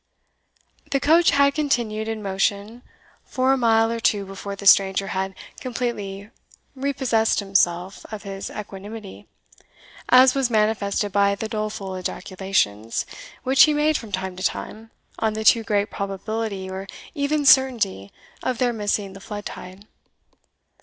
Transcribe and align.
The 0.89 0.99
coach 0.99 1.29
had 1.29 1.53
continued 1.53 2.07
in 2.07 2.23
motion 2.23 2.81
for 3.23 3.53
a 3.53 3.55
mile 3.55 3.91
or 3.91 3.99
two 3.99 4.25
before 4.25 4.55
the 4.55 4.65
stranger 4.65 5.09
had 5.09 5.35
completely 5.59 6.31
repossessed 6.75 7.39
himself 7.39 8.03
of 8.11 8.23
his 8.23 8.49
equanimity, 8.49 9.27
as 10.09 10.33
was 10.33 10.49
manifested 10.49 11.11
by 11.11 11.35
the 11.35 11.47
doleful 11.47 11.95
ejaculations, 11.95 13.05
which 13.43 13.61
he 13.65 13.75
made 13.75 13.95
from 13.95 14.11
time 14.11 14.35
to 14.37 14.43
time, 14.43 14.89
on 15.19 15.33
the 15.33 15.43
too 15.43 15.61
great 15.61 15.91
probability, 15.91 16.67
or 16.67 16.87
even 17.13 17.45
certainty, 17.45 18.11
of 18.41 18.57
their 18.57 18.73
missing 18.73 19.13
the 19.13 19.21
flood 19.21 19.45
tide. 19.45 19.85